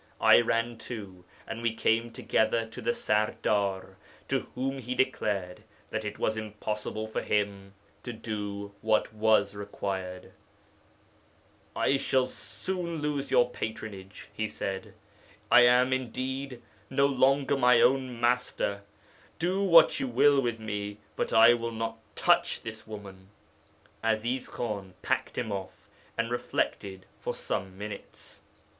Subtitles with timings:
[0.19, 3.97] I ran too, and we came together to the serdar,
[4.29, 10.31] to whom he declared that it was impossible for him to do what was required.
[11.75, 12.23] "I shall
[12.67, 14.95] lose your patronage," he said.
[15.51, 18.81] "I am, indeed, no longer my own master;
[19.37, 23.29] do what you will with me, but I will not touch this woman."
[24.03, 25.87] 'Aziz Khan packed him off,
[26.17, 28.41] and reflected for some minutes.